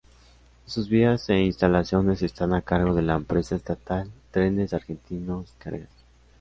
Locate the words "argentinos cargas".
4.73-5.91